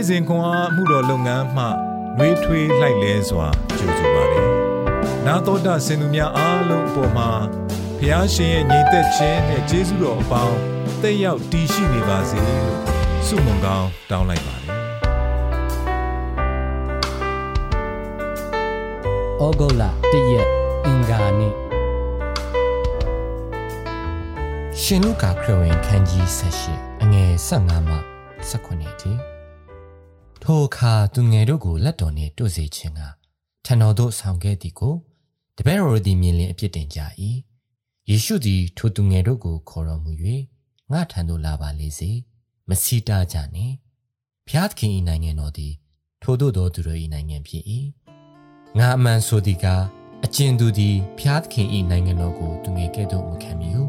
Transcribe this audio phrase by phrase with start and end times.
[0.00, 1.64] နေ့စဉ်ခွန်အားမှုတော်လုပ်ငန်းမှ
[2.18, 3.46] နှွေးထွေးလှိုက်လဲစွာ
[3.78, 4.48] ကြိုဆိုပါတယ်။
[5.26, 7.30] နာတော်တာစင်သူများအားလုံးအပေါ်မှာ
[7.98, 10.56] ဖျားရှင်ရဲ့ညီသက်ခြင်းနဲ့ကျေးဇူးတော်အပေါင်း
[11.02, 12.74] တက်ရောက်တည်ရှိနေပါစေလို့
[13.26, 14.72] ဆုမွန်ကောင်းတောင်းလိုက်ပါတယ်။
[19.42, 20.48] ဩဂုတ်လ၁ရက်
[20.84, 21.54] အင်္ဂါနေ့
[24.82, 26.62] ရှင်လုကာခရစ်ဝင်ခန်းကြီး၁၈
[27.02, 27.96] အငယ်၁၅မှ
[28.50, 29.12] 18ထိ
[30.42, 33.00] ထိုအခါသူငယ်တို့ကိုလက်တော်နှင့်တို့စေခြင်းက
[33.64, 34.94] ထံတော်သို့ဆောင်ခဲ့သည်ကို
[35.56, 36.98] တပည့်တော်သည်မြင်လင်အပြစ်တင်ကြ၏
[38.10, 40.12] ယေရှုသည်ထိုသူငယ်တို့ကိုခေါ်တော်မူ၍
[40.92, 42.10] ငါထံသို့လာပါလေစေ
[42.68, 43.74] မစီတာကြနှင့်
[44.48, 45.72] ဖျားသခင်၏နိုင်ငံတော်သည်
[46.22, 47.64] ထိုတို့သောသူတို့၏နိုင်ငံဖြစ်၏
[48.78, 49.84] ငါအမှန်ဆိုသည်ကား
[50.24, 53.84] အကျဉ်သူသည်ဖျားသခင်၏နိုင်ငံတော်ကိုသူငယ်ကဲ့သို့မခံမီဟု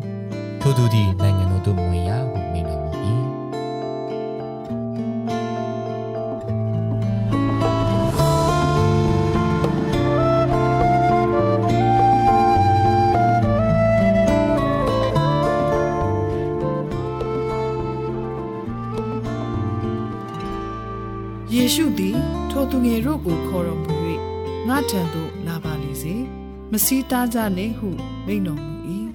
[0.62, 2.81] ထိုသူသည်နိုင်ငံတော်သို့မဝင်ရဟုမိန့်တော်
[21.55, 22.16] ယေရှုသည်
[22.49, 23.94] ထိုသူငယ်တို့ကိုခေါ်တော်မူ၍
[24.67, 26.16] ငါထံသို့လာပါလေစေ
[26.71, 27.89] မစည်းတားကြနှင့်ဟု
[28.25, 28.73] မိန့်တော်မူ၏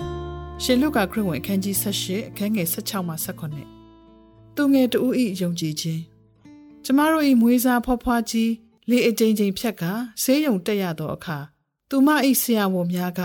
[0.62, 3.14] ရှင်လုကာခရစ်ဝင်အခန်းကြီး18အခန်းငယ်16မှ
[3.84, 4.98] 18သူငယ်တူ၏
[5.40, 6.02] ယုံကြည်ခြင်း
[6.84, 8.52] ကျမတို့၏မွေးစားဖွားဖွားကြီး
[8.90, 9.92] လေအကြိမ်ကြိမ်ဖြတ်ကာ
[10.22, 11.38] ဆေးရုံတက်ရသောအခါ
[11.90, 12.08] သူမ၏
[12.42, 13.20] ဆရာဝန်များက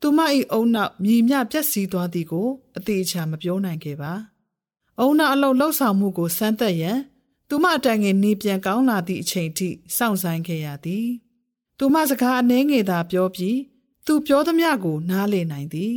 [0.00, 0.18] သူမ၏
[0.52, 4.12] အုံနောက်မြည်မြပြက်စီးသွားသည်ကိုအသေးချာမပြောနိုင်ခဲ့ပါ
[4.98, 6.98] အုံနောက်အလုံးလှုပ်ဆောင်မှုကိုစမ်းသပ်ရန်
[7.52, 11.06] သူမအတိုင်ငယ်နေပြန်ကောင်းလာသည့်အချိန်ထိစောင့်ဆိုင်ခဲ့ရသည်
[11.78, 13.58] သူမစကားအနှဲငယ်သာပြောပြီး
[14.06, 15.94] သူပြောသမျှကိုနားလည်နိုင်သည်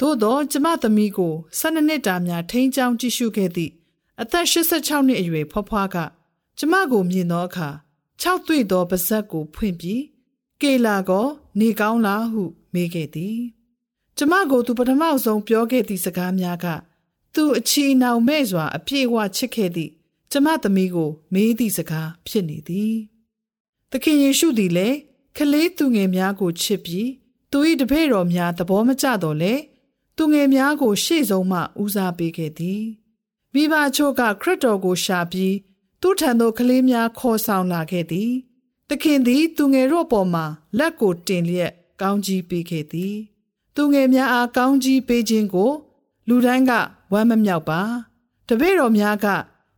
[0.00, 3.72] သို့သောကျမသမီးကို12နှစ်တာများထိန်းချောင်းကြည့်ရှုခဲ့သည့်
[4.20, 5.96] အသက်86နှစ်အရွယ်ဖွားဖွားက
[6.58, 7.68] ကျမကိုမြင်သောအခါ
[8.22, 10.02] ၆တွေ့သောပါဇက်ကိုဖွင့်ပြီး
[10.62, 11.26] ကေလာကော
[11.58, 12.44] နေကောင်းလားဟု
[12.74, 13.38] မေးခဲ့သည်
[14.16, 16.66] ကျမကိုသူပထမဆုံးပြောခဲ့သည့်စကားများက
[17.34, 19.92] သူအချီနှောင်မဲ့စွာအပြည့်အဝချစ်ခဲ့သည့်
[20.30, 22.94] ကျမသမီးကို မေးသည့်စကားဖြစ်နေသည်
[23.90, 24.96] သခင်ယေရှုသည်လည်း
[25.36, 27.08] ကလေးသူငယ်များကိုချစ်ပြီး
[27.50, 29.54] သူ၏တပည့်တော်များသဘောမကျတော့လေ
[30.16, 32.82] သူငယ်များကို ရှေ့ဆုံးမှဦးစားပေးခဲ့သည်
[33.54, 35.54] မိဘချို့ကခရစ်တော်ကိုရှာပြီး
[36.00, 38.30] သူ့ထံသို့ကလေးများခေါ်ဆောင်လာခဲ့သည်
[38.88, 40.44] သခင်သည် သူငယ်တို့ပေါ်မှာ
[40.78, 43.14] လက်ကိုတင်လျက်ကောင်းကြီးပေးခဲ့သည်
[43.76, 45.70] သူငယ်များအားကောင်းကြီးပေးခြင်းကို
[46.28, 46.72] လူတိုင်းက
[47.12, 47.80] ဝမ်းမမြောက်ပါ
[48.48, 49.26] တပည့်တော်များက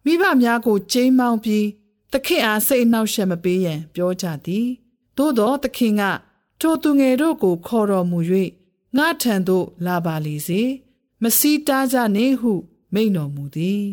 [0.05, 1.67] မိဘများကိုကျိမ်းမောင်းပြီး
[2.13, 4.67] သခင်အားစိတ်နှောက်ယှက်မပေးရန်ပြောကြသည်
[5.17, 6.03] သို့သောသခင်က
[6.61, 8.19] ထိုသူငယ်တို့ကိုခေါ်တော်မူ၍
[8.97, 10.63] ငါထံသို့လာပါလေစေ
[11.23, 12.53] မစီးတားကြနှင့်ဟု
[12.95, 13.85] မိန့်တော်မူသည်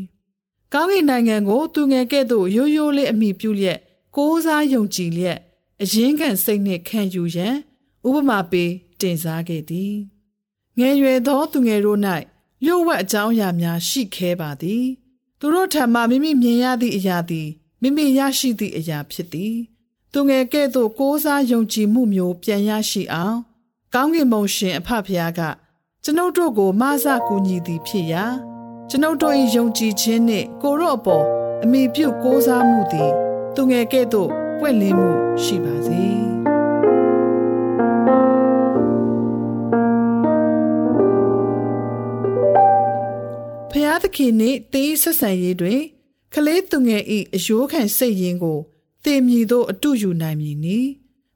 [0.73, 3.79] ကောင်းကင်နိုင်ငံကိုသူငယ်ကဲ့သို့ရိုးရိုးလေးအမိပြုလျက်
[4.16, 5.38] ကိုးစားယုံကြည်လျက်
[5.81, 7.56] အရင်ခံစိတ်နှင့်ခံယူရန်
[8.07, 9.96] ဥပမာပေးတင်စားခဲ့သည်
[10.79, 12.00] ငယ်ရွယ်သောသူငယ်တို့၌
[12.63, 14.85] လျှို့ဝှက်အကြောင်းအရာများရှိခဲပါသည်
[15.39, 17.47] သူတို့ထံမှမိမိမြင်ရသည့်အရာသည်
[17.81, 19.55] မိမိရရှိသည့်အရာဖြစ်သည်
[20.13, 23.37] သူငယ်ကဲ့သို့ကိုးစားယုံကြည်မှုမျိုးပြန်ရရှိအောင်
[23.93, 25.41] ကောင်းကင်ဘုံရှင်အဖဖခင်က
[26.03, 28.25] ကျွန်ုပ်တို့ကိုမဆကူညီသည်ဖြစ်ရာ
[28.89, 31.25] ကျွန်ုပ်တို့၏ယုံကြည်ခြင်းနှင့်ကိုရော့အပေါ်
[31.63, 33.11] အမိပြုကိုးစားမှုသည်
[33.55, 35.09] သူငယ်ကဲ့သို့ပွင့်လင်းမှု
[35.43, 36.36] ရှိပါစေ
[43.97, 45.81] ဖျားသခင်နှင့်တေးဆက်ဆံရေးတွင်
[46.34, 47.03] ကလေးသူငယ်၏
[47.35, 48.59] အယိုးခံစိတ်ရင်းကို
[49.06, 50.80] တင်မြည်သို့အတုယူနိုင်မည်နီ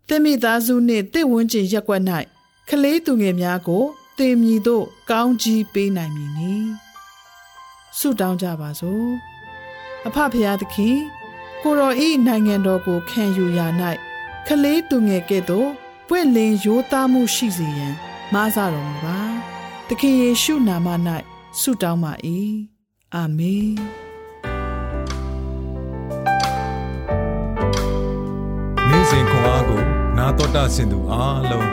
[0.07, 2.01] တင်မိသားစုနှင့်တင့်ဝန်းကျင်ရက်ွက်၌
[2.69, 3.83] ကလေးသူငယ်များကို
[4.17, 6.53] တင်မြည်သို့ကောင်းကြီးပေးနိုင်မည်နီ
[7.97, 9.09] ဆုတောင်းကြပါစို့
[10.07, 10.97] အဖဖရာသခင်
[11.61, 13.67] ကိုတော်ဤနိုင်ငံတော်ကိုခံယူရာ၌
[14.47, 15.69] ကလေးသူငယ်ကဲ့သို့
[16.07, 17.95] ပွင့်လင်းရိုးသားမှုရှိစေရန်
[18.33, 19.19] မဆတော်မူပါ
[19.87, 20.89] သခင်ယေရှုနာမ၌
[21.59, 22.13] ဆုတောင်းပါ၏
[23.15, 23.71] အာမင်
[28.89, 29.81] နေ့စဉ်ခွန်အားကို
[30.17, 31.69] နာတော်တာဆင်သူအားလုံး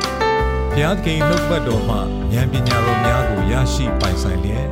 [0.71, 1.97] ဘုရားသခင်နှုတ်ပတ်တော်မှ
[2.33, 4.69] ဉာဏ်ပညာတော်များကိုရရှိပိုင်ဆိုင်လျက်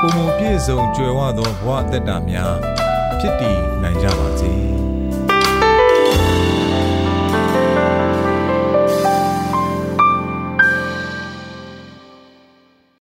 [0.00, 2.54] ပုံပုံပြည့်စုံကြွယ်ဝသောဘဝအသက်တာများ
[3.20, 4.54] ဖြစ်တည်နိုင်ကြပါစေ။